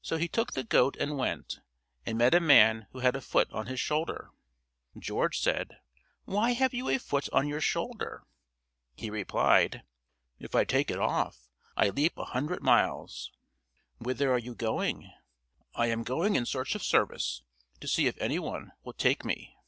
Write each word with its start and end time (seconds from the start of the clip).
So 0.00 0.16
he 0.16 0.26
took 0.26 0.54
the 0.54 0.64
goat 0.64 0.96
and 0.96 1.18
went, 1.18 1.60
and 2.06 2.16
met 2.16 2.32
a 2.34 2.40
man 2.40 2.86
who 2.92 3.00
had 3.00 3.14
a 3.14 3.20
foot 3.20 3.46
on 3.52 3.66
his 3.66 3.78
shoulder. 3.78 4.30
George 4.98 5.38
said: 5.38 5.82
"Why 6.24 6.52
have 6.52 6.72
you 6.72 6.88
a 6.88 6.96
foot 6.96 7.28
on 7.30 7.46
your 7.46 7.60
shoulder?" 7.60 8.24
He 8.94 9.10
replied: 9.10 9.82
"If 10.38 10.54
I 10.54 10.64
take 10.64 10.90
it 10.90 10.98
off, 10.98 11.50
I 11.76 11.90
leap 11.90 12.16
a 12.16 12.24
hundred 12.24 12.62
miles." 12.62 13.32
"Whither 13.98 14.32
are 14.32 14.38
you 14.38 14.54
going?" 14.54 15.12
"I 15.74 15.88
am 15.88 16.04
going 16.04 16.36
in 16.36 16.46
search 16.46 16.74
of 16.74 16.82
service, 16.82 17.42
to 17.80 17.86
see 17.86 18.06
if 18.06 18.16
any 18.16 18.38
one 18.38 18.72
will 18.82 18.94
take 18.94 19.26
me." 19.26 19.58